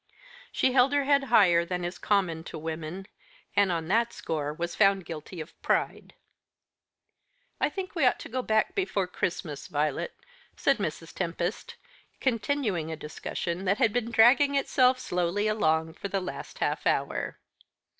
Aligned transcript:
She 0.51 0.71
held 0.73 0.93
her 0.93 1.03
head 1.03 1.25
higher 1.25 1.63
than 1.63 1.85
is 1.85 1.99
common 1.99 2.43
to 2.45 2.57
women, 2.57 3.05
and 3.55 3.71
on 3.71 3.87
that 3.89 4.13
score 4.13 4.51
was 4.51 4.73
found 4.75 5.05
guilty 5.05 5.39
of 5.39 5.53
pride. 5.61 6.15
"I 7.59 7.69
think 7.69 7.93
we 7.93 8.03
ought 8.07 8.19
to 8.21 8.27
go 8.29 8.41
back 8.41 8.73
before 8.73 9.05
Christmas, 9.05 9.67
Violet," 9.67 10.15
said 10.57 10.79
Mrs. 10.79 11.13
Tempest, 11.13 11.75
continuing 12.19 12.91
a 12.91 12.95
discussion 12.95 13.65
that 13.65 13.77
had 13.77 13.93
been 13.93 14.09
dragging 14.09 14.55
itself 14.55 14.97
slowly 14.97 15.47
along 15.47 15.93
for 15.93 16.07
the 16.07 16.19
last 16.19 16.57
half 16.57 16.87
hour. 16.87 17.37